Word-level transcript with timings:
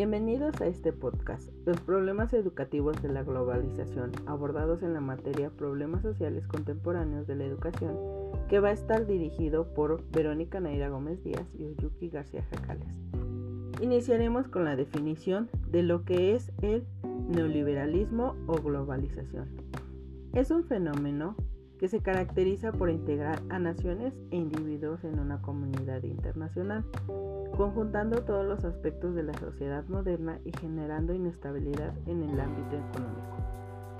Bienvenidos 0.00 0.58
a 0.62 0.66
este 0.66 0.94
podcast, 0.94 1.50
Los 1.66 1.78
problemas 1.82 2.32
educativos 2.32 3.02
de 3.02 3.10
la 3.10 3.22
globalización, 3.22 4.12
abordados 4.24 4.82
en 4.82 4.94
la 4.94 5.02
materia 5.02 5.50
Problemas 5.50 6.00
sociales 6.00 6.46
contemporáneos 6.46 7.26
de 7.26 7.34
la 7.34 7.44
educación, 7.44 7.98
que 8.48 8.60
va 8.60 8.68
a 8.68 8.72
estar 8.72 9.06
dirigido 9.06 9.74
por 9.74 10.02
Verónica 10.10 10.58
Naira 10.58 10.88
Gómez 10.88 11.22
Díaz 11.22 11.46
y 11.54 11.66
Oyuki 11.66 12.08
García 12.08 12.42
Jacales. 12.50 12.88
Iniciaremos 13.82 14.48
con 14.48 14.64
la 14.64 14.74
definición 14.74 15.50
de 15.70 15.82
lo 15.82 16.06
que 16.06 16.34
es 16.34 16.50
el 16.62 16.86
neoliberalismo 17.28 18.36
o 18.46 18.54
globalización. 18.54 19.50
Es 20.32 20.50
un 20.50 20.64
fenómeno 20.64 21.36
que 21.80 21.88
se 21.88 22.00
caracteriza 22.00 22.72
por 22.72 22.90
integrar 22.90 23.40
a 23.48 23.58
naciones 23.58 24.12
e 24.30 24.36
individuos 24.36 25.02
en 25.02 25.18
una 25.18 25.40
comunidad 25.40 26.02
internacional, 26.02 26.84
conjuntando 27.56 28.22
todos 28.22 28.44
los 28.44 28.66
aspectos 28.66 29.14
de 29.14 29.22
la 29.22 29.32
sociedad 29.38 29.82
moderna 29.88 30.38
y 30.44 30.52
generando 30.60 31.14
inestabilidad 31.14 31.94
en 32.04 32.22
el 32.22 32.38
ámbito 32.38 32.76
económico, 32.76 33.38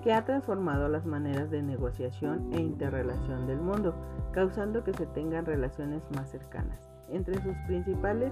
que 0.04 0.12
ha 0.12 0.26
transformado 0.26 0.90
las 0.90 1.06
maneras 1.06 1.50
de 1.50 1.62
negociación 1.62 2.52
e 2.52 2.60
interrelación 2.60 3.46
del 3.46 3.62
mundo, 3.62 3.94
causando 4.32 4.84
que 4.84 4.92
se 4.92 5.06
tengan 5.06 5.46
relaciones 5.46 6.02
más 6.14 6.30
cercanas 6.30 6.86
entre 7.08 7.42
sus 7.42 7.56
principales 7.66 8.30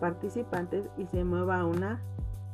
participantes 0.00 0.84
y 0.98 1.06
se 1.06 1.24
mueva 1.24 1.60
a 1.60 1.64
una 1.64 2.02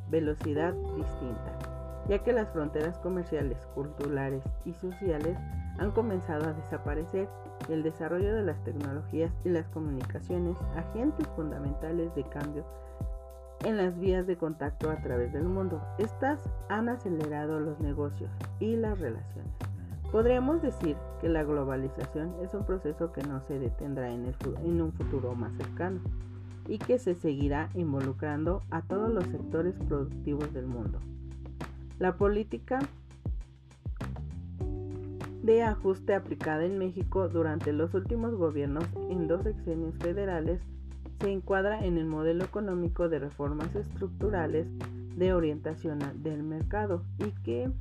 velocidad 0.09 0.73
distinta, 0.95 1.76
ya 2.09 2.19
que 2.19 2.33
las 2.33 2.49
fronteras 2.49 2.97
comerciales, 2.99 3.65
culturales 3.75 4.43
y 4.65 4.73
sociales 4.73 5.37
han 5.77 5.91
comenzado 5.91 6.47
a 6.47 6.53
desaparecer 6.53 7.27
el 7.69 7.83
desarrollo 7.83 8.33
de 8.33 8.43
las 8.43 8.63
tecnologías 8.63 9.31
y 9.43 9.49
las 9.49 9.67
comunicaciones, 9.69 10.57
agentes 10.75 11.27
fundamentales 11.35 12.13
de 12.15 12.23
cambio 12.23 12.65
en 13.65 13.77
las 13.77 13.99
vías 13.99 14.27
de 14.27 14.37
contacto 14.37 14.89
a 14.89 14.97
través 14.97 15.33
del 15.33 15.45
mundo. 15.45 15.81
Estas 15.97 16.39
han 16.69 16.89
acelerado 16.89 17.59
los 17.59 17.79
negocios 17.79 18.29
y 18.59 18.75
las 18.75 18.99
relaciones. 18.99 19.51
Podríamos 20.11 20.61
decir 20.61 20.95
que 21.19 21.27
la 21.27 21.43
globalización 21.43 22.33
es 22.41 22.53
un 22.53 22.65
proceso 22.65 23.11
que 23.11 23.23
no 23.23 23.41
se 23.41 23.59
detendrá 23.59 24.09
en, 24.09 24.33
en 24.63 24.81
un 24.81 24.93
futuro 24.93 25.35
más 25.35 25.53
cercano 25.57 25.99
y 26.67 26.77
que 26.77 26.97
se 26.97 27.15
seguirá 27.15 27.69
involucrando 27.73 28.61
a 28.71 28.81
todos 28.81 29.09
los 29.09 29.25
sectores 29.25 29.77
productivos 29.79 30.53
del 30.53 30.67
mundo. 30.67 30.99
La 31.99 32.15
política 32.15 32.79
de 35.41 35.63
ajuste 35.63 36.13
aplicada 36.13 36.63
en 36.65 36.77
México 36.77 37.27
durante 37.27 37.73
los 37.73 37.93
últimos 37.95 38.35
gobiernos 38.35 38.85
en 39.09 39.27
dos 39.27 39.43
sexenios 39.43 39.95
federales 39.95 40.61
se 41.19 41.31
encuadra 41.31 41.83
en 41.83 41.97
el 41.97 42.05
modelo 42.05 42.43
económico 42.43 43.09
de 43.09 43.17
reformas 43.17 43.73
estructurales 43.75 44.67
de 45.15 45.33
orientación 45.33 45.99
del 46.21 46.43
mercado 46.43 47.01
y 47.17 47.31
que 47.43 47.71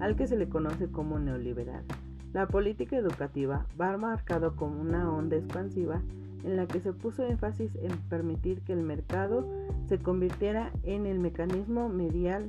al 0.00 0.16
que 0.16 0.26
se 0.26 0.36
le 0.36 0.48
conoce 0.48 0.90
como 0.90 1.20
neoliberal. 1.20 1.84
La 2.32 2.48
política 2.48 2.96
educativa 2.96 3.66
va 3.80 3.96
marcado 3.96 4.56
como 4.56 4.80
una 4.80 5.12
onda 5.12 5.36
expansiva 5.36 6.02
en 6.42 6.56
la 6.56 6.66
que 6.66 6.80
se 6.80 6.92
puso 6.92 7.24
énfasis 7.24 7.74
en 7.76 7.96
permitir 8.08 8.62
que 8.62 8.72
el 8.72 8.82
mercado 8.82 9.46
se 9.88 9.98
convirtiera 9.98 10.72
en 10.82 11.06
el 11.06 11.18
mecanismo 11.18 11.88
medial 11.88 12.48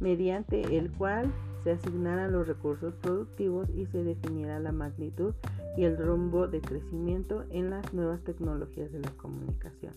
mediante 0.00 0.76
el 0.76 0.90
cual 0.90 1.32
se 1.62 1.72
asignaran 1.72 2.32
los 2.32 2.48
recursos 2.48 2.94
productivos 2.94 3.68
y 3.70 3.86
se 3.86 4.02
definiera 4.02 4.58
la 4.58 4.72
magnitud 4.72 5.34
y 5.76 5.84
el 5.84 5.96
rumbo 5.96 6.48
de 6.48 6.60
crecimiento 6.60 7.44
en 7.50 7.70
las 7.70 7.92
nuevas 7.92 8.22
tecnologías 8.24 8.90
de 8.92 9.00
la 9.00 9.10
comunicación. 9.12 9.94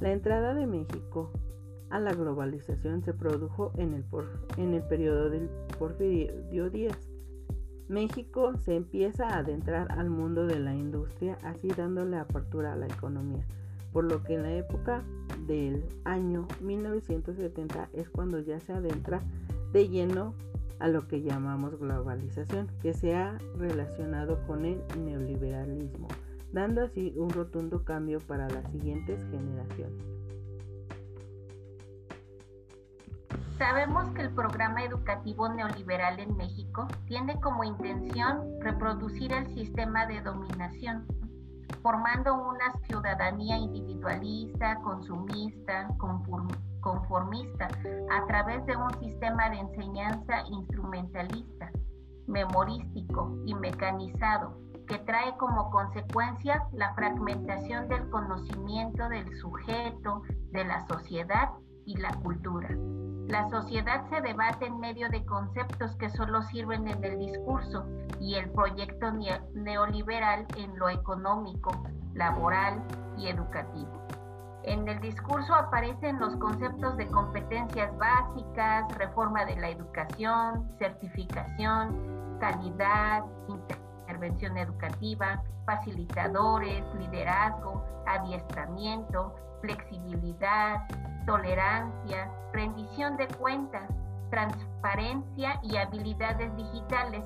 La 0.00 0.12
entrada 0.12 0.52
de 0.52 0.66
México 0.66 1.30
a 1.90 2.00
la 2.00 2.12
globalización 2.12 3.02
se 3.02 3.14
produjo 3.14 3.72
en 3.76 3.94
el, 3.94 4.04
en 4.56 4.74
el 4.74 4.82
periodo 4.82 5.30
del 5.30 5.48
Porfirio 5.78 6.70
Díaz. 6.70 6.98
México 7.88 8.56
se 8.56 8.74
empieza 8.74 9.28
a 9.28 9.38
adentrar 9.38 9.86
al 9.92 10.10
mundo 10.10 10.46
de 10.46 10.58
la 10.58 10.74
industria, 10.74 11.38
así 11.44 11.68
dándole 11.68 12.16
apertura 12.16 12.72
a 12.72 12.76
la 12.76 12.86
economía, 12.86 13.46
por 13.96 14.04
lo 14.04 14.22
que 14.22 14.34
en 14.34 14.42
la 14.42 14.52
época 14.52 15.02
del 15.46 15.82
año 16.04 16.46
1970 16.60 17.88
es 17.94 18.10
cuando 18.10 18.38
ya 18.40 18.60
se 18.60 18.74
adentra 18.74 19.22
de 19.72 19.88
lleno 19.88 20.34
a 20.80 20.88
lo 20.88 21.08
que 21.08 21.22
llamamos 21.22 21.78
globalización, 21.80 22.70
que 22.82 22.92
se 22.92 23.16
ha 23.16 23.38
relacionado 23.56 24.46
con 24.46 24.66
el 24.66 24.82
neoliberalismo, 25.02 26.08
dando 26.52 26.82
así 26.82 27.14
un 27.16 27.30
rotundo 27.30 27.86
cambio 27.86 28.20
para 28.20 28.50
las 28.50 28.70
siguientes 28.70 29.24
generaciones. 29.30 30.04
Sabemos 33.56 34.10
que 34.10 34.20
el 34.20 34.30
programa 34.34 34.84
educativo 34.84 35.48
neoliberal 35.48 36.20
en 36.20 36.36
México 36.36 36.86
tiene 37.06 37.40
como 37.40 37.64
intención 37.64 38.60
reproducir 38.60 39.32
el 39.32 39.46
sistema 39.54 40.04
de 40.04 40.20
dominación, 40.20 41.06
formando 41.86 42.34
una 42.34 42.72
ciudadanía 42.88 43.56
individualista, 43.58 44.74
consumista, 44.82 45.86
conformista 46.80 47.68
a 48.10 48.26
través 48.26 48.66
de 48.66 48.76
un 48.76 48.90
sistema 48.98 49.48
de 49.50 49.58
enseñanza 49.58 50.40
instrumentalista, 50.50 51.70
memorístico 52.26 53.38
y 53.46 53.54
mecanizado 53.54 54.58
que 54.88 54.98
trae 54.98 55.36
como 55.36 55.70
consecuencia 55.70 56.66
la 56.72 56.92
fragmentación 56.94 57.86
del 57.86 58.10
conocimiento 58.10 59.08
del 59.08 59.32
sujeto, 59.38 60.22
de 60.50 60.64
la 60.64 60.84
sociedad 60.88 61.50
y 61.86 61.96
la 61.96 62.12
cultura. 62.16 62.68
La 63.28 63.48
sociedad 63.50 64.08
se 64.10 64.20
debate 64.20 64.66
en 64.66 64.78
medio 64.78 65.08
de 65.08 65.24
conceptos 65.24 65.96
que 65.96 66.10
solo 66.10 66.42
sirven 66.42 66.86
en 66.86 67.02
el 67.02 67.18
discurso 67.18 67.84
y 68.20 68.34
el 68.34 68.50
proyecto 68.50 69.10
neoliberal 69.54 70.46
en 70.56 70.78
lo 70.78 70.88
económico, 70.88 71.70
laboral 72.14 72.82
y 73.16 73.28
educativo. 73.28 74.06
En 74.62 74.86
el 74.88 75.00
discurso 75.00 75.54
aparecen 75.54 76.18
los 76.18 76.36
conceptos 76.36 76.96
de 76.96 77.06
competencias 77.06 77.96
básicas, 77.98 78.92
reforma 78.96 79.44
de 79.44 79.56
la 79.56 79.70
educación, 79.70 80.68
certificación, 80.78 82.38
calidad, 82.40 83.24
intervención 83.48 84.56
educativa, 84.56 85.42
facilitadores, 85.64 86.84
liderazgo, 86.98 87.84
adiestramiento, 88.06 89.34
flexibilidad, 89.60 90.86
tolerancia, 91.26 92.30
rendición 92.52 93.16
de 93.16 93.28
cuentas, 93.28 93.90
transparencia 94.30 95.60
y 95.62 95.76
habilidades 95.76 96.54
digitales. 96.56 97.24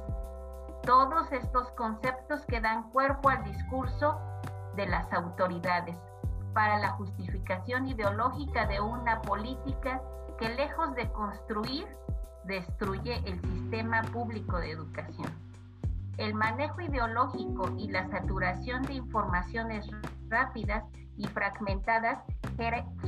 Todos 0.83 1.31
estos 1.33 1.71
conceptos 1.73 2.45
que 2.47 2.61
dan 2.61 2.91
cuerpo 2.91 3.29
al 3.29 3.45
discurso 3.45 4.19
de 4.77 4.87
las 4.87 5.13
autoridades 5.13 5.97
para 6.55 6.79
la 6.79 6.91
justificación 6.93 7.87
ideológica 7.87 8.67
de 8.67 8.81
una 8.81 9.21
política 9.23 10.01
que 10.39 10.49
lejos 10.49 10.95
de 10.95 11.11
construir, 11.13 11.87
destruye 12.45 13.17
el 13.27 13.41
sistema 13.43 14.03
público 14.05 14.57
de 14.59 14.71
educación. 14.71 15.31
El 16.17 16.35
manejo 16.35 16.81
ideológico 16.81 17.71
y 17.77 17.89
la 17.89 18.09
saturación 18.09 18.83
de 18.83 18.95
informaciones 18.95 19.87
rápidas 20.31 20.85
y 21.17 21.27
fragmentadas 21.27 22.25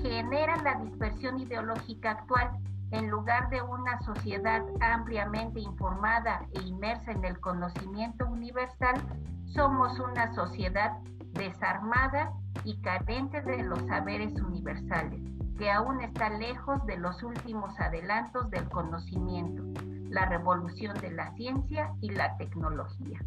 generan 0.03 0.65
la 0.65 0.75
dispersión 0.75 1.39
ideológica 1.41 2.11
actual 2.11 2.51
en 2.93 3.09
lugar 3.09 3.49
de 3.49 3.63
una 3.63 3.99
sociedad 4.03 4.63
ampliamente 4.81 5.61
informada 5.61 6.47
e 6.53 6.61
inmersa 6.61 7.13
en 7.13 7.25
el 7.25 7.41
conocimiento 7.41 8.27
universal, 8.27 9.01
somos 9.47 9.99
una 9.99 10.33
sociedad 10.35 10.99
desarmada 11.33 12.33
y 12.65 12.79
carente 12.83 13.41
de 13.41 13.63
los 13.63 13.79
saberes 13.87 14.35
universales, 14.41 15.23
que 15.57 15.71
aún 15.71 16.03
está 16.03 16.29
lejos 16.31 16.85
de 16.85 16.99
los 16.99 17.23
últimos 17.23 17.79
adelantos 17.81 18.51
del 18.51 18.69
conocimiento, 18.69 19.63
la 20.11 20.27
revolución 20.27 20.95
de 21.01 21.13
la 21.13 21.33
ciencia 21.33 21.95
y 22.03 22.11
la 22.11 22.37
tecnología. 22.37 23.21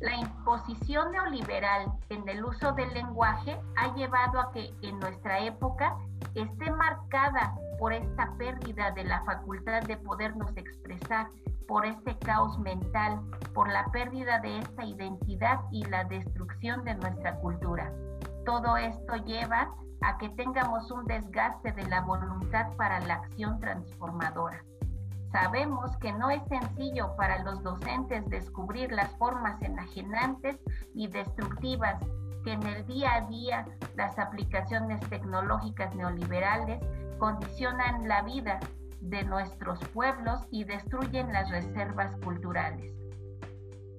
La 0.00 0.14
imposición 0.14 1.10
neoliberal 1.10 1.92
en 2.08 2.28
el 2.28 2.44
uso 2.44 2.72
del 2.72 2.92
lenguaje 2.94 3.60
ha 3.76 3.92
llevado 3.96 4.38
a 4.38 4.52
que 4.52 4.72
en 4.82 4.98
nuestra 5.00 5.40
época 5.40 5.96
esté 6.36 6.70
marcada 6.70 7.52
por 7.80 7.92
esta 7.92 8.32
pérdida 8.38 8.92
de 8.92 9.02
la 9.04 9.24
facultad 9.24 9.82
de 9.82 9.96
podernos 9.96 10.56
expresar 10.56 11.28
por 11.66 11.84
este 11.84 12.16
caos 12.18 12.58
mental, 12.60 13.20
por 13.52 13.68
la 13.68 13.86
pérdida 13.86 14.38
de 14.38 14.58
esta 14.58 14.84
identidad 14.84 15.60
y 15.72 15.84
la 15.84 16.04
destrucción 16.04 16.84
de 16.84 16.94
nuestra 16.94 17.34
cultura. 17.40 17.92
Todo 18.46 18.76
esto 18.76 19.16
lleva 19.26 19.74
a 20.00 20.16
que 20.18 20.28
tengamos 20.30 20.90
un 20.92 21.06
desgaste 21.06 21.72
de 21.72 21.86
la 21.88 22.02
voluntad 22.02 22.72
para 22.76 23.00
la 23.00 23.14
acción 23.14 23.58
transformadora. 23.58 24.64
Sabemos 25.32 25.94
que 25.98 26.12
no 26.12 26.30
es 26.30 26.42
sencillo 26.48 27.14
para 27.16 27.42
los 27.42 27.62
docentes 27.62 28.26
descubrir 28.30 28.92
las 28.92 29.14
formas 29.16 29.60
enajenantes 29.62 30.58
y 30.94 31.08
destructivas 31.08 32.02
que 32.44 32.52
en 32.52 32.62
el 32.62 32.86
día 32.86 33.14
a 33.14 33.20
día 33.26 33.66
las 33.94 34.18
aplicaciones 34.18 35.00
tecnológicas 35.10 35.94
neoliberales 35.94 36.80
condicionan 37.18 38.08
la 38.08 38.22
vida 38.22 38.58
de 39.00 39.22
nuestros 39.24 39.78
pueblos 39.88 40.40
y 40.50 40.64
destruyen 40.64 41.32
las 41.32 41.50
reservas 41.50 42.16
culturales. 42.24 42.92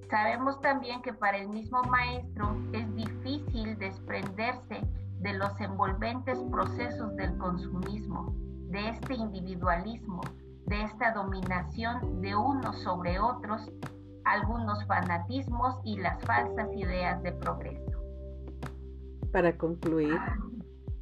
Sabemos 0.09 0.59
también 0.61 1.01
que 1.03 1.13
para 1.13 1.37
el 1.37 1.49
mismo 1.49 1.83
maestro 1.83 2.57
es 2.73 2.95
difícil 2.95 3.77
desprenderse 3.77 4.81
de 5.19 5.33
los 5.33 5.59
envolventes 5.61 6.39
procesos 6.49 7.15
del 7.15 7.37
consumismo, 7.37 8.33
de 8.69 8.89
este 8.89 9.13
individualismo, 9.13 10.21
de 10.69 10.83
esta 10.83 11.11
dominación 11.13 12.21
de 12.21 12.35
unos 12.35 12.77
sobre 12.83 13.19
otros, 13.19 13.71
algunos 14.23 14.85
fanatismos 14.85 15.75
y 15.83 15.97
las 15.97 16.23
falsas 16.23 16.69
ideas 16.75 17.21
de 17.23 17.31
progreso. 17.31 17.99
Para 19.31 19.57
concluir, 19.57 20.17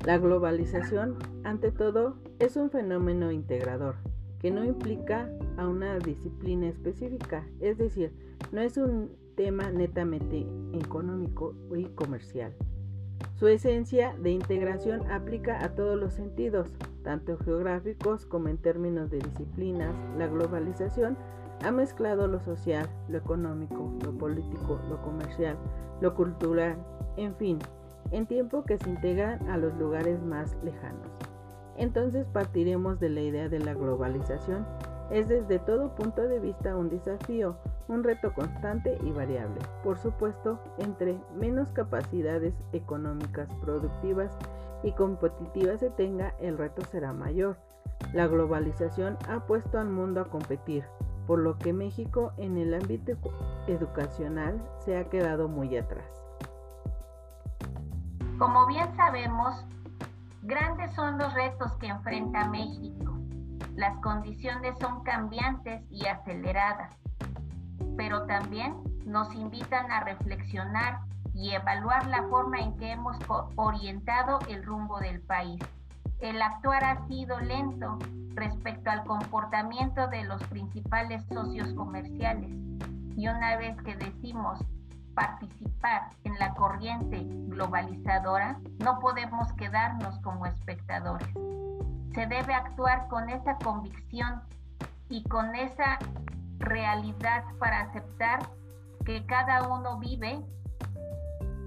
la 0.05 0.17
globalización, 0.17 1.17
ante 1.43 1.71
todo, 1.71 2.15
es 2.39 2.55
un 2.55 2.69
fenómeno 2.69 3.31
integrador 3.31 3.95
que 4.39 4.51
no 4.51 4.63
implica 4.63 5.29
a 5.57 5.67
una 5.67 5.97
disciplina 5.99 6.67
específica, 6.67 7.45
es 7.59 7.77
decir, 7.77 8.13
no 8.51 8.61
es 8.61 8.77
un 8.77 9.11
tema 9.35 9.69
netamente 9.71 10.47
económico 10.73 11.55
y 11.75 11.85
comercial. 11.85 12.55
Su 13.35 13.47
esencia 13.47 14.15
de 14.17 14.31
integración 14.31 15.11
aplica 15.11 15.63
a 15.63 15.75
todos 15.75 15.99
los 15.99 16.13
sentidos, 16.13 16.71
tanto 17.03 17.37
geográficos 17.37 18.25
como 18.25 18.49
en 18.49 18.57
términos 18.57 19.09
de 19.09 19.19
disciplinas. 19.19 19.95
La 20.17 20.27
globalización 20.27 21.17
ha 21.63 21.71
mezclado 21.71 22.27
lo 22.27 22.39
social, 22.39 22.87
lo 23.07 23.17
económico, 23.17 23.91
lo 24.03 24.11
político, 24.17 24.79
lo 24.89 25.01
comercial, 25.01 25.57
lo 26.01 26.13
cultural, 26.15 26.77
en 27.17 27.35
fin, 27.35 27.59
en 28.11 28.25
tiempo 28.25 28.63
que 28.63 28.77
se 28.77 28.89
integran 28.89 29.49
a 29.49 29.57
los 29.57 29.73
lugares 29.77 30.21
más 30.23 30.55
lejanos. 30.63 31.07
Entonces 31.77 32.25
partiremos 32.27 32.99
de 32.99 33.09
la 33.09 33.21
idea 33.21 33.49
de 33.49 33.59
la 33.59 33.73
globalización. 33.73 34.65
Es 35.11 35.27
desde 35.27 35.59
todo 35.59 35.95
punto 35.95 36.23
de 36.23 36.39
vista 36.39 36.75
un 36.75 36.89
desafío, 36.89 37.55
un 37.87 38.03
reto 38.03 38.33
constante 38.33 38.97
y 39.03 39.11
variable. 39.11 39.59
Por 39.83 39.97
supuesto, 39.97 40.59
entre 40.77 41.19
menos 41.35 41.71
capacidades 41.71 42.53
económicas, 42.73 43.49
productivas 43.61 44.37
y 44.83 44.91
competitivas 44.91 45.79
se 45.79 45.89
tenga, 45.89 46.33
el 46.39 46.57
reto 46.57 46.83
será 46.85 47.13
mayor. 47.13 47.57
La 48.13 48.27
globalización 48.27 49.17
ha 49.29 49.39
puesto 49.41 49.79
al 49.79 49.89
mundo 49.89 50.21
a 50.21 50.29
competir, 50.29 50.85
por 51.25 51.39
lo 51.39 51.57
que 51.57 51.73
México 51.73 52.33
en 52.37 52.57
el 52.57 52.73
ámbito 52.73 53.13
educacional 53.67 54.61
se 54.79 54.97
ha 54.97 55.09
quedado 55.09 55.47
muy 55.47 55.75
atrás. 55.77 56.05
Como 58.37 58.67
bien 58.67 58.95
sabemos, 58.95 59.65
grandes 60.43 60.93
son 60.93 61.17
los 61.17 61.33
retos 61.33 61.75
que 61.77 61.87
enfrenta 61.87 62.47
México. 62.49 63.17
Las 63.75 63.99
condiciones 64.01 64.77
son 64.79 65.03
cambiantes 65.03 65.83
y 65.89 66.05
aceleradas, 66.05 66.95
pero 67.97 68.25
también 68.27 68.75
nos 69.05 69.33
invitan 69.33 69.91
a 69.91 70.01
reflexionar 70.01 70.99
y 71.33 71.51
evaluar 71.51 72.07
la 72.07 72.23
forma 72.29 72.59
en 72.59 72.77
que 72.77 72.91
hemos 72.91 73.17
orientado 73.55 74.39
el 74.47 74.63
rumbo 74.63 74.99
del 74.99 75.21
país. 75.21 75.59
El 76.19 76.41
actuar 76.41 76.83
ha 76.83 77.07
sido 77.07 77.39
lento 77.39 77.99
respecto 78.33 78.89
al 78.89 79.03
comportamiento 79.03 80.07
de 80.07 80.23
los 80.23 80.43
principales 80.45 81.23
socios 81.25 81.73
comerciales. 81.73 82.49
Y 83.15 83.27
una 83.27 83.57
vez 83.57 83.75
que 83.83 83.95
decimos 83.95 84.59
participar 85.13 86.09
en 86.23 86.37
la 86.39 86.53
corriente 86.53 87.23
globalizadora, 87.49 88.59
no 88.79 88.99
podemos 88.99 89.51
quedarnos 89.53 90.17
como 90.19 90.45
espectadores. 90.45 91.27
Se 92.13 92.25
debe 92.25 92.53
actuar 92.53 93.07
con 93.09 93.29
esa 93.29 93.57
convicción 93.57 94.41
y 95.09 95.23
con 95.23 95.55
esa 95.55 95.99
realidad 96.59 97.43
para 97.59 97.81
aceptar 97.81 98.39
que 99.05 99.25
cada 99.25 99.67
uno 99.67 99.99
vive 99.99 100.41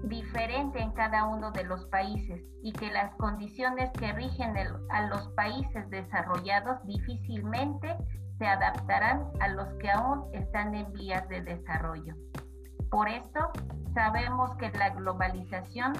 diferente 0.03 0.81
en 0.81 0.91
cada 0.91 1.25
uno 1.25 1.51
de 1.51 1.63
los 1.63 1.85
países 1.85 2.41
y 2.63 2.73
que 2.73 2.91
las 2.91 3.13
condiciones 3.15 3.89
que 3.91 4.11
rigen 4.13 4.55
a 4.89 5.07
los 5.07 5.27
países 5.29 5.89
desarrollados 5.89 6.83
difícilmente 6.85 7.95
se 8.37 8.47
adaptarán 8.47 9.27
a 9.39 9.49
los 9.49 9.67
que 9.75 9.91
aún 9.91 10.25
están 10.33 10.73
en 10.73 10.91
vías 10.93 11.27
de 11.29 11.41
desarrollo. 11.41 12.15
Por 12.89 13.07
esto, 13.07 13.51
sabemos 13.93 14.51
que 14.57 14.69
la 14.71 14.89
globalización 14.89 15.93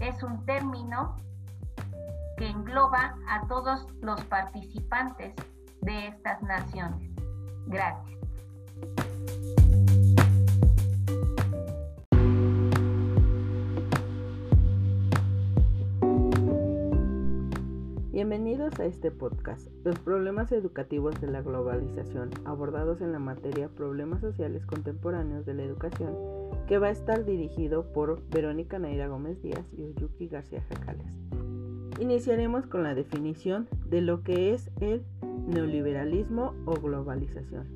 es 0.00 0.22
un 0.22 0.44
término 0.46 1.16
que 2.38 2.48
engloba 2.48 3.14
a 3.28 3.46
todos 3.46 3.86
los 4.00 4.22
participantes 4.24 5.34
de 5.82 6.08
estas 6.08 6.42
naciones. 6.42 7.10
Gracias. 7.66 8.23
Bienvenidos 18.14 18.80
a 18.80 18.86
este 18.86 19.10
podcast, 19.10 19.68
los 19.84 19.98
problemas 19.98 20.50
educativos 20.52 21.20
de 21.20 21.26
la 21.26 21.42
globalización, 21.42 22.30
abordados 22.44 23.00
en 23.00 23.12
la 23.12 23.18
materia 23.18 23.68
Problemas 23.68 24.20
Sociales 24.20 24.64
Contemporáneos 24.64 25.44
de 25.44 25.54
la 25.54 25.64
Educación, 25.64 26.16
que 26.66 26.78
va 26.78 26.86
a 26.86 26.92
estar 26.92 27.24
dirigido 27.24 27.92
por 27.92 28.26
Verónica 28.30 28.78
Naira 28.78 29.08
Gómez 29.08 29.42
Díaz 29.42 29.66
y 29.76 29.82
Oyuki 29.82 30.28
García 30.28 30.62
Jacales. 30.68 31.12
Iniciaremos 32.00 32.66
con 32.66 32.82
la 32.82 32.94
definición 32.94 33.68
de 33.88 34.00
lo 34.00 34.22
que 34.22 34.54
es 34.54 34.70
el 34.80 35.04
neoliberalismo 35.46 36.54
o 36.64 36.74
globalización. 36.74 37.66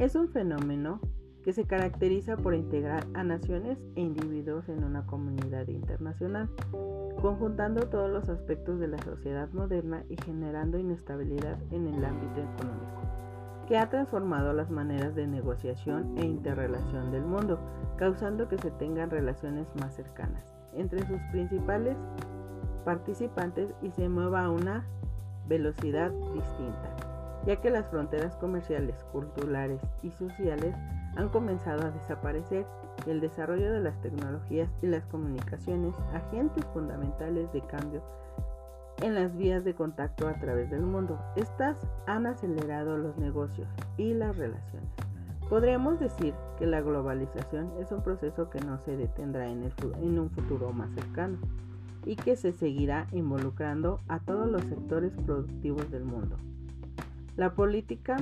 Es 0.00 0.14
un 0.14 0.28
fenómeno 0.30 0.98
que 1.44 1.52
se 1.52 1.66
caracteriza 1.66 2.38
por 2.38 2.54
integrar 2.54 3.06
a 3.12 3.22
naciones 3.22 3.76
e 3.96 4.00
individuos 4.00 4.66
en 4.70 4.82
una 4.82 5.04
comunidad 5.04 5.68
internacional, 5.68 6.48
conjuntando 7.20 7.82
todos 7.90 8.10
los 8.10 8.30
aspectos 8.30 8.80
de 8.80 8.88
la 8.88 8.96
sociedad 9.02 9.50
moderna 9.50 10.02
y 10.08 10.16
generando 10.24 10.78
inestabilidad 10.78 11.58
en 11.70 11.86
el 11.86 12.02
ámbito 12.02 12.40
económico, 12.40 13.02
que 13.68 13.76
ha 13.76 13.90
transformado 13.90 14.54
las 14.54 14.70
maneras 14.70 15.14
de 15.14 15.26
negociación 15.26 16.16
e 16.16 16.24
interrelación 16.24 17.12
del 17.12 17.26
mundo, 17.26 17.60
causando 17.98 18.48
que 18.48 18.56
se 18.56 18.70
tengan 18.70 19.10
relaciones 19.10 19.66
más 19.82 19.96
cercanas 19.96 20.50
entre 20.72 21.06
sus 21.06 21.20
principales 21.30 21.98
participantes 22.86 23.68
y 23.82 23.90
se 23.90 24.08
mueva 24.08 24.46
a 24.46 24.50
una 24.50 24.86
velocidad 25.46 26.10
distinta, 26.32 26.96
ya 27.46 27.56
que 27.56 27.70
las 27.70 27.86
fronteras 27.88 28.36
comerciales, 28.36 28.96
culturales 29.12 29.80
y 30.02 30.10
sociales 30.10 30.74
han 31.16 31.28
comenzado 31.28 31.86
a 31.86 31.90
desaparecer 31.90 32.66
el 33.06 33.20
desarrollo 33.20 33.72
de 33.72 33.80
las 33.80 34.00
tecnologías 34.00 34.70
y 34.82 34.86
las 34.86 35.04
comunicaciones, 35.06 35.94
agentes 36.12 36.64
fundamentales 36.72 37.52
de 37.52 37.62
cambio 37.62 38.02
en 39.02 39.14
las 39.14 39.34
vías 39.36 39.64
de 39.64 39.74
contacto 39.74 40.28
a 40.28 40.34
través 40.34 40.70
del 40.70 40.82
mundo. 40.82 41.18
Estas 41.36 41.78
han 42.06 42.26
acelerado 42.26 42.98
los 42.98 43.16
negocios 43.16 43.68
y 43.96 44.12
las 44.12 44.36
relaciones. 44.36 44.90
Podríamos 45.48 45.98
decir 45.98 46.34
que 46.58 46.66
la 46.66 46.80
globalización 46.80 47.72
es 47.80 47.90
un 47.90 48.02
proceso 48.02 48.50
que 48.50 48.60
no 48.60 48.78
se 48.84 48.96
detendrá 48.96 49.48
en, 49.48 49.72
en 50.00 50.18
un 50.18 50.30
futuro 50.30 50.72
más 50.72 50.92
cercano 50.92 51.38
y 52.04 52.16
que 52.16 52.36
se 52.36 52.52
seguirá 52.52 53.06
involucrando 53.12 54.00
a 54.08 54.20
todos 54.20 54.48
los 54.48 54.62
sectores 54.64 55.16
productivos 55.16 55.90
del 55.90 56.04
mundo. 56.04 56.36
La 57.40 57.54
política 57.54 58.18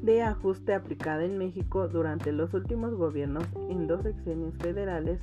de 0.00 0.22
ajuste 0.22 0.74
aplicada 0.74 1.24
en 1.24 1.36
México 1.36 1.88
durante 1.88 2.30
los 2.30 2.54
últimos 2.54 2.94
gobiernos 2.94 3.42
en 3.68 3.88
dos 3.88 4.04
sexenios 4.04 4.54
federales 4.58 5.18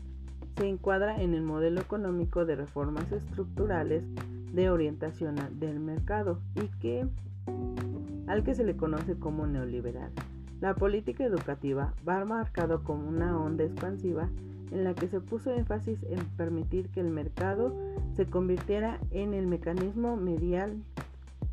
se 0.58 0.67
encuadra 0.67 1.22
en 1.22 1.34
el 1.34 1.41
modelo 1.41 1.79
económico 1.79 2.43
de 2.43 2.58
reformas 2.58 3.10
estructurales 3.13 4.03
de 4.51 4.69
orientación 4.69 5.38
del 5.58 5.79
mercado 5.79 6.41
y 6.55 6.67
que 6.81 7.08
al 8.27 8.43
que 8.43 8.53
se 8.53 8.65
le 8.65 8.75
conoce 8.75 9.17
como 9.17 9.48
neoliberal. 9.48 10.12
La 10.60 10.75
política 10.75 11.24
educativa 11.24 11.93
va 12.05 12.25
marcado 12.25 12.84
como 12.84 13.08
una 13.08 13.39
onda 13.39 13.63
expansiva 13.63 14.29
en 14.72 14.84
la 14.84 14.93
que 14.93 15.08
se 15.08 15.22
puso 15.22 15.53
énfasis 15.53 16.03
en 16.03 16.19
permitir 16.36 16.89
que 16.89 17.00
el 17.00 17.12
mercado 17.12 17.74
se 18.17 18.25
convirtiera 18.25 19.00
en 19.12 19.34
el 19.34 19.48
mecanismo 19.48 20.17
medial 20.17 20.84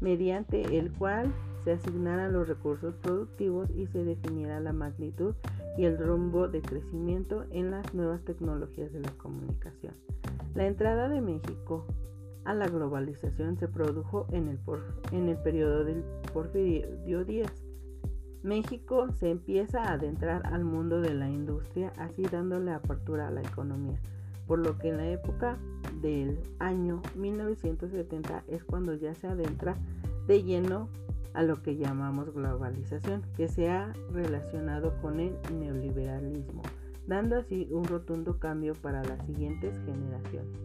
mediante 0.00 0.78
el 0.78 0.92
cual 0.92 1.32
se 1.64 1.72
asignaran 1.72 2.32
los 2.32 2.46
recursos 2.46 2.94
productivos 2.96 3.68
y 3.70 3.86
se 3.88 4.04
definiera 4.04 4.60
la 4.60 4.72
magnitud 4.72 5.34
y 5.76 5.84
el 5.84 5.98
rumbo 5.98 6.48
de 6.48 6.62
crecimiento 6.62 7.44
en 7.50 7.70
las 7.70 7.92
nuevas 7.92 8.22
tecnologías 8.24 8.92
de 8.92 9.00
la 9.00 9.10
comunicación. 9.18 9.94
La 10.54 10.66
entrada 10.66 11.08
de 11.08 11.20
México 11.20 11.86
a 12.44 12.54
la 12.54 12.68
globalización 12.68 13.58
se 13.58 13.66
produjo 13.68 14.26
en 14.30 14.48
el, 14.48 14.58
en 15.10 15.28
el 15.28 15.36
periodo 15.38 15.84
del 15.84 16.04
Porfirio 16.32 17.24
Díaz. 17.24 17.52
México 18.42 19.08
se 19.18 19.30
empieza 19.30 19.82
a 19.82 19.94
adentrar 19.94 20.46
al 20.46 20.64
mundo 20.64 21.00
de 21.00 21.14
la 21.14 21.28
industria, 21.28 21.92
así 21.98 22.22
dándole 22.22 22.70
apertura 22.70 23.26
a 23.26 23.32
la 23.32 23.42
economía, 23.42 24.00
por 24.46 24.58
lo 24.58 24.78
que 24.78 24.88
en 24.88 24.98
la 24.98 25.08
época 25.08 25.58
del 26.00 26.40
año 26.58 27.02
1970 27.14 28.44
es 28.48 28.64
cuando 28.64 28.94
ya 28.94 29.14
se 29.14 29.26
adentra 29.26 29.76
de 30.26 30.42
lleno 30.42 30.88
a 31.34 31.42
lo 31.42 31.62
que 31.62 31.76
llamamos 31.76 32.32
globalización, 32.32 33.22
que 33.36 33.48
se 33.48 33.70
ha 33.70 33.92
relacionado 34.10 34.98
con 35.02 35.20
el 35.20 35.36
neoliberalismo, 35.58 36.62
dando 37.06 37.36
así 37.36 37.68
un 37.70 37.84
rotundo 37.84 38.38
cambio 38.38 38.74
para 38.74 39.04
las 39.04 39.24
siguientes 39.26 39.78
generaciones. 39.84 40.58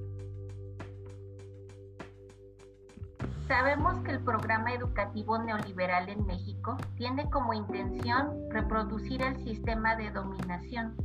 Sabemos 3.48 4.02
que 4.06 4.12
el 4.12 4.24
programa 4.24 4.74
educativo 4.74 5.38
neoliberal 5.38 6.08
en 6.08 6.26
México 6.26 6.78
tiene 6.96 7.30
como 7.30 7.54
intención 7.54 8.50
reproducir 8.50 9.22
el 9.22 9.44
sistema 9.44 9.98
de 9.98 10.10
dominación, 10.10 10.96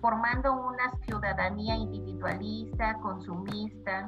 formando 0.00 0.52
una 0.52 0.90
ciudadanía 1.04 1.76
individualista, 1.76 2.94
consumista, 3.00 4.06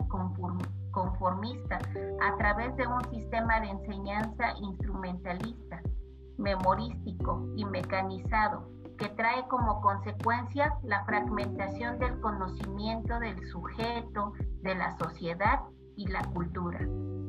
conformista, 0.91 1.79
a 2.23 2.37
través 2.37 2.75
de 2.77 2.87
un 2.87 3.03
sistema 3.11 3.61
de 3.61 3.69
enseñanza 3.69 4.55
instrumentalista, 4.61 5.83
memorístico 6.39 7.49
y 7.57 7.65
mecanizado, 7.65 8.69
que 8.99 9.09
trae 9.11 9.47
como 9.49 9.81
consecuencia 9.81 10.75
la 10.83 11.05
fragmentación 11.05 11.99
del 11.99 12.21
conocimiento 12.21 13.19
del 13.19 13.45
sujeto, 13.49 14.33
de 14.63 14.75
la 14.75 14.97
sociedad 14.99 15.61
y 15.97 16.07
la 16.09 16.23
cultura. 16.33 16.81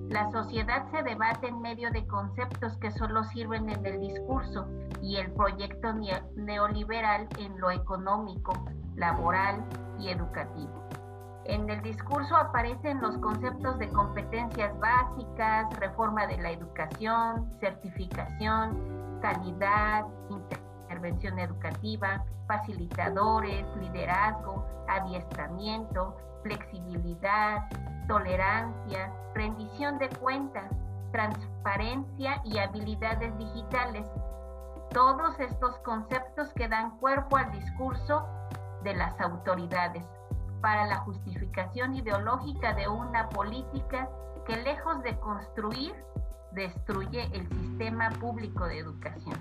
La 0.10 0.30
sociedad 0.32 0.86
se 0.92 1.02
debate 1.04 1.48
en 1.48 1.62
medio 1.62 1.90
de 1.92 2.06
conceptos 2.08 2.78
que 2.78 2.92
solo 2.92 3.24
sirven 3.24 3.70
en 3.70 3.86
el 3.86 4.00
discurso 4.00 4.68
y 5.02 5.18
el 5.18 5.32
proyecto 5.32 5.94
neoliberal 6.36 7.28
en 7.38 7.60
lo 7.60 7.72
económico, 7.72 8.54
laboral 8.96 9.64
y 10.00 10.10
educativo. 10.10 10.84
En 11.46 11.70
el 11.70 11.82
discurso 11.82 12.36
aparecen 12.36 13.02
los 13.02 13.18
conceptos 13.18 13.78
de 13.78 13.90
competencias 13.90 14.78
básicas, 14.80 15.68
reforma 15.80 16.26
de 16.28 16.38
la 16.38 16.52
educación, 16.52 17.52
certificación, 17.60 19.20
calidad, 19.22 20.06
intervención 20.30 21.40
educativa, 21.40 22.24
facilitadores, 22.48 23.66
liderazgo, 23.78 24.66
adiestramiento, 24.88 26.16
flexibilidad, 26.44 27.64
tolerancia, 28.08 29.12
rendición 29.34 29.98
de 29.98 30.10
cuentas, 30.10 30.72
transparencia 31.12 32.42
y 32.44 32.58
habilidades 32.58 33.38
digitales. 33.38 34.08
Todos 34.92 35.40
estos 35.40 35.78
conceptos 35.80 36.52
que 36.54 36.68
dan 36.68 36.98
cuerpo 36.98 37.38
al 37.38 37.52
discurso 37.52 38.28
de 38.84 38.96
las 38.96 39.20
autoridades 39.20 40.04
para 40.62 40.86
la 40.86 40.98
justificación 40.98 41.94
ideológica 41.94 42.74
de 42.74 42.88
una 42.88 43.30
política 43.30 44.10
que 44.46 44.56
lejos 44.58 45.02
de 45.04 45.18
construir, 45.20 45.94
destruye 46.54 47.24
el 47.34 47.48
sistema 47.50 48.10
público 48.12 48.66
de 48.66 48.80
educación. 48.80 49.38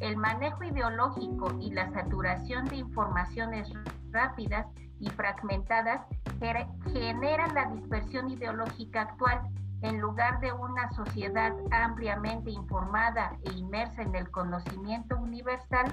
El 0.00 0.16
manejo 0.16 0.62
ideológico 0.64 1.52
y 1.60 1.72
la 1.72 1.90
saturación 1.92 2.66
de 2.66 2.76
informaciones 2.76 3.68
rápidas 4.10 4.66
y 5.00 5.10
fragmentadas 5.10 6.02
generan 6.92 7.54
la 7.54 7.66
dispersión 7.66 8.30
ideológica 8.30 9.02
actual 9.02 9.40
en 9.82 10.00
lugar 10.00 10.40
de 10.40 10.52
una 10.52 10.90
sociedad 10.92 11.52
ampliamente 11.70 12.50
informada 12.50 13.36
e 13.44 13.52
inmersa 13.52 14.02
en 14.02 14.14
el 14.14 14.28
conocimiento 14.30 15.16
universal, 15.16 15.86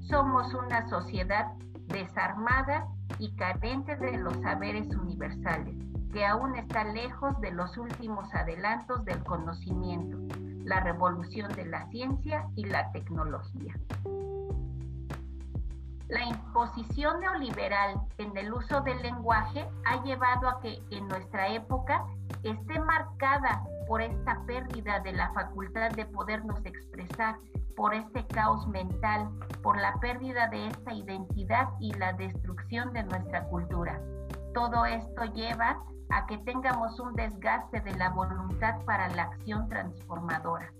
somos 0.00 0.54
una 0.54 0.88
sociedad 0.88 1.52
desarmada 1.88 2.86
y 3.18 3.34
carente 3.34 3.96
de 3.96 4.18
los 4.18 4.34
saberes 4.42 4.86
universales, 4.94 5.74
que 6.12 6.24
aún 6.24 6.54
está 6.54 6.84
lejos 6.84 7.40
de 7.40 7.50
los 7.50 7.76
últimos 7.76 8.32
adelantos 8.32 9.04
del 9.04 9.22
conocimiento, 9.24 10.18
la 10.64 10.80
revolución 10.80 11.52
de 11.52 11.66
la 11.66 11.88
ciencia 11.88 12.46
y 12.54 12.64
la 12.66 12.92
tecnología. 12.92 13.74
La 16.12 16.26
imposición 16.26 17.20
neoliberal 17.20 17.98
en 18.18 18.36
el 18.36 18.52
uso 18.52 18.82
del 18.82 19.00
lenguaje 19.00 19.66
ha 19.86 20.04
llevado 20.04 20.46
a 20.46 20.60
que 20.60 20.82
en 20.90 21.08
nuestra 21.08 21.48
época 21.48 22.04
esté 22.42 22.78
marcada 22.80 23.64
por 23.88 24.02
esta 24.02 24.44
pérdida 24.44 25.00
de 25.00 25.12
la 25.12 25.32
facultad 25.32 25.90
de 25.92 26.04
podernos 26.04 26.62
expresar, 26.66 27.38
por 27.76 27.94
este 27.94 28.26
caos 28.26 28.66
mental, 28.68 29.30
por 29.62 29.80
la 29.80 29.94
pérdida 30.00 30.48
de 30.48 30.66
esta 30.66 30.92
identidad 30.92 31.70
y 31.80 31.94
la 31.94 32.12
destrucción 32.12 32.92
de 32.92 33.04
nuestra 33.04 33.44
cultura. 33.44 33.98
Todo 34.52 34.84
esto 34.84 35.24
lleva 35.32 35.82
a 36.10 36.26
que 36.26 36.36
tengamos 36.36 37.00
un 37.00 37.14
desgaste 37.14 37.80
de 37.80 37.94
la 37.94 38.10
voluntad 38.10 38.84
para 38.84 39.08
la 39.08 39.22
acción 39.22 39.66
transformadora. 39.70 40.70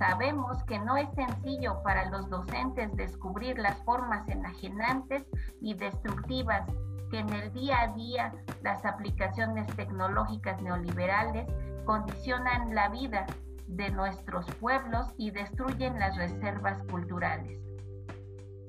Sabemos 0.00 0.64
que 0.64 0.78
no 0.78 0.96
es 0.96 1.10
sencillo 1.10 1.82
para 1.82 2.08
los 2.08 2.30
docentes 2.30 2.90
descubrir 2.96 3.58
las 3.58 3.82
formas 3.82 4.26
enajenantes 4.30 5.26
y 5.60 5.74
destructivas 5.74 6.66
que 7.10 7.18
en 7.18 7.28
el 7.34 7.52
día 7.52 7.82
a 7.82 7.88
día 7.88 8.32
las 8.62 8.86
aplicaciones 8.86 9.66
tecnológicas 9.76 10.58
neoliberales 10.62 11.46
condicionan 11.84 12.74
la 12.74 12.88
vida 12.88 13.26
de 13.66 13.90
nuestros 13.90 14.46
pueblos 14.54 15.06
y 15.18 15.32
destruyen 15.32 15.98
las 15.98 16.16
reservas 16.16 16.82
culturales. 16.84 17.60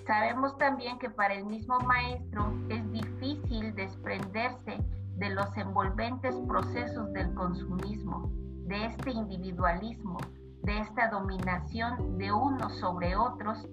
Sabemos 0.05 0.57
también 0.57 0.99
que 0.99 1.09
para 1.09 1.35
el 1.35 1.45
mismo 1.45 1.79
maestro 1.79 2.53
es 2.67 2.91
difícil 2.91 3.73
desprenderse 3.73 4.83
de 5.15 5.29
los 5.29 5.55
envolventes 5.55 6.35
procesos 6.45 7.13
del 7.13 7.33
consumismo, 7.35 8.29
de 8.65 8.87
este 8.87 9.11
individualismo, 9.11 10.17
de 10.63 10.79
esta 10.79 11.09
dominación 11.09 12.17
de 12.17 12.31
unos 12.31 12.77
sobre 12.77 13.15
otros, 13.15 13.67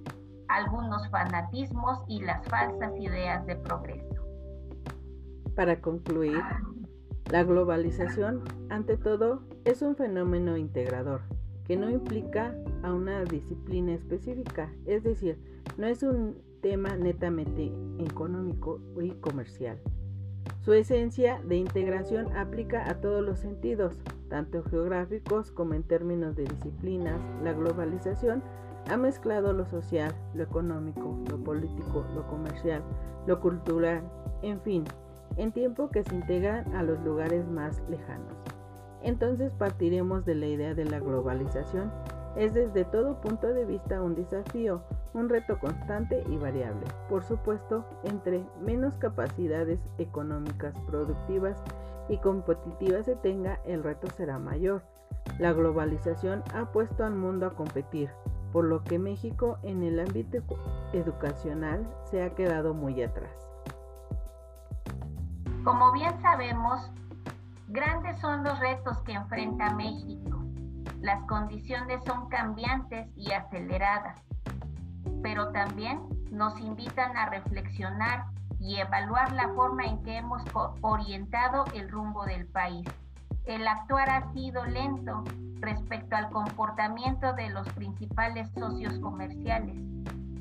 algunos 0.49 1.09
fanatismos 1.11 2.01
y 2.09 2.21
las 2.23 2.47
falsas 2.49 2.93
ideas 2.99 3.45
de 3.47 3.57
progreso. 3.57 4.25
Para 5.55 5.81
concluir, 5.81 6.43
la 7.31 7.45
globalización, 7.45 8.43
ante 8.71 8.97
todo, 8.97 9.43
es 9.65 9.83
un 9.83 9.97
fenómeno 9.97 10.57
integrador 10.57 11.21
que 11.65 11.77
no 11.77 11.91
implica 11.91 12.55
a 12.83 12.95
una 12.95 13.25
disciplina 13.25 13.93
específica, 13.93 14.73
es 14.87 15.03
decir, 15.03 15.39
no 15.77 15.87
es 15.87 16.03
un 16.03 16.41
tema 16.63 16.97
netamente 16.97 17.71
económico 17.99 18.81
y 19.01 19.11
comercial. 19.11 19.79
Su 20.63 20.73
esencia 20.73 21.41
de 21.45 21.57
integración 21.57 22.35
aplica 22.37 22.89
a 22.89 23.01
todos 23.01 23.23
los 23.23 23.39
sentidos, 23.39 23.95
tanto 24.29 24.63
geográficos 24.65 25.51
como 25.51 25.75
en 25.75 25.83
términos 25.83 26.37
de 26.37 26.45
disciplinas. 26.45 27.21
La 27.43 27.53
globalización 27.53 28.43
ha 28.91 28.97
mezclado 28.97 29.53
lo 29.53 29.67
social, 29.67 30.15
lo 30.35 30.43
económico, 30.43 31.19
lo 31.29 31.39
político, 31.39 32.05
lo 32.15 32.27
comercial, 32.27 32.83
lo 33.27 33.41
cultural, 33.41 34.03
en 34.43 34.61
fin, 34.61 34.85
en 35.37 35.53
tiempo 35.53 35.91
que 35.91 36.03
se 36.05 36.15
integran 36.15 36.75
a 36.75 36.83
los 36.83 36.99
lugares 37.01 37.47
más 37.49 37.83
lejanos. 37.89 38.35
Entonces 39.03 39.53
partiremos 39.55 40.25
de 40.25 40.35
la 40.35 40.47
idea 40.47 40.75
de 40.75 40.85
la 40.85 40.99
globalización. 40.99 41.93
Es 42.39 42.55
desde 42.55 42.85
todo 42.85 43.21
punto 43.21 43.49
de 43.49 43.65
vista 43.65 44.01
un 44.01 44.15
desafío, 44.15 44.81
un 45.13 45.29
reto 45.29 45.59
constante 45.59 46.23
y 46.29 46.37
variable. 46.37 46.87
Por 47.09 47.25
supuesto, 47.25 47.85
entre 48.05 48.47
menos 48.61 48.95
capacidades 48.99 49.81
económicas 49.99 50.73
productivas 50.87 51.61
y 52.09 52.17
competitivas 52.19 53.07
se 53.07 53.17
tenga, 53.17 53.59
el 53.65 53.83
reto 53.83 54.07
será 54.17 54.39
mayor. 54.39 54.85
La 55.41 55.53
globalización 55.53 56.45
ha 56.55 56.67
puesto 56.71 57.05
al 57.05 57.17
mundo 57.17 57.45
a 57.45 57.57
competir, 57.57 58.09
por 58.53 58.67
lo 58.67 58.85
que 58.85 59.01
México 59.01 59.59
en 59.65 59.83
el 59.83 59.99
ámbito 59.99 60.39
educacional 60.93 61.89
se 62.05 62.23
ha 62.23 62.37
quedado 62.37 62.73
muy 62.73 63.03
atrás. 63.03 63.51
Como 65.65 65.91
bien 65.91 66.23
sabemos, 66.23 66.89
grandes 67.67 68.17
son 68.21 68.45
los 68.45 68.61
retos 68.61 68.97
que 69.03 69.15
enfrenta 69.15 69.75
México. 69.75 70.48
Las 71.01 71.23
condiciones 71.25 72.03
son 72.05 72.29
cambiantes 72.29 73.09
y 73.17 73.33
aceleradas, 73.33 74.21
pero 75.23 75.51
también 75.53 76.01
nos 76.31 76.59
invitan 76.61 77.17
a 77.17 77.31
reflexionar 77.31 78.25
y 78.59 78.77
evaluar 78.77 79.33
la 79.33 79.49
forma 79.55 79.85
en 79.85 80.03
que 80.03 80.17
hemos 80.17 80.43
orientado 80.81 81.65
el 81.75 81.89
rumbo 81.89 82.25
del 82.25 82.47
país. 82.47 82.87
El 83.45 83.67
actuar 83.67 84.11
ha 84.11 84.33
sido 84.33 84.65
lento 84.67 85.23
respecto 85.61 86.17
al 86.17 86.31
comportamiento 86.31 87.33
de 87.33 87.49
los 87.51 87.69
principales 87.71 88.51
socios 88.51 88.99
comerciales. 88.99 89.77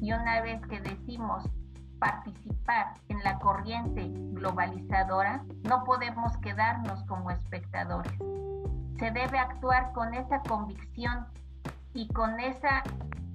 Y 0.01 0.11
una 0.11 0.41
vez 0.41 0.59
que 0.67 0.81
decimos 0.81 1.43
participar 1.99 2.95
en 3.09 3.23
la 3.23 3.39
corriente 3.39 4.09
globalizadora, 4.33 5.43
no 5.63 5.83
podemos 5.83 6.35
quedarnos 6.37 7.03
como 7.03 7.31
espectadores. 7.31 8.13
Se 8.99 9.11
debe 9.11 9.37
actuar 9.37 9.93
con 9.93 10.13
esa 10.13 10.41
convicción 10.41 11.27
y 11.93 12.07
con 12.09 12.39
esa 12.39 12.83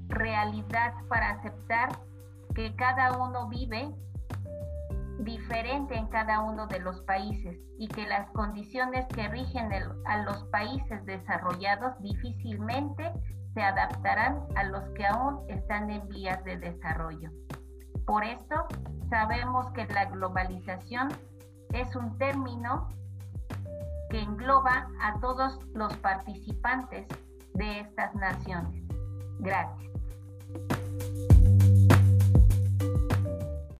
realidad 0.08 0.94
para 1.08 1.30
aceptar 1.30 1.90
que 2.54 2.74
cada 2.76 3.16
uno 3.18 3.48
vive 3.48 3.94
diferente 5.20 5.96
en 5.96 6.08
cada 6.08 6.40
uno 6.40 6.66
de 6.66 6.80
los 6.80 7.00
países 7.02 7.58
y 7.78 7.88
que 7.88 8.06
las 8.06 8.28
condiciones 8.30 9.06
que 9.14 9.28
rigen 9.28 9.70
a 10.06 10.22
los 10.24 10.44
países 10.44 11.04
desarrollados 11.06 12.00
difícilmente 12.00 13.12
se 13.54 13.62
adaptarán 13.62 14.46
a 14.56 14.64
los 14.64 14.88
que 14.90 15.06
aún 15.06 15.48
están 15.48 15.90
en 15.90 16.08
vías 16.08 16.42
de 16.44 16.56
desarrollo. 16.58 17.30
Por 18.06 18.24
esto, 18.24 18.66
sabemos 19.10 19.70
que 19.72 19.86
la 19.86 20.06
globalización 20.06 21.08
es 21.72 21.94
un 21.94 22.18
término 22.18 22.88
que 24.12 24.20
engloba 24.20 24.88
a 25.00 25.18
todos 25.20 25.58
los 25.74 25.96
participantes 25.96 27.06
de 27.54 27.80
estas 27.80 28.14
naciones. 28.14 28.84
Gracias. 29.38 29.91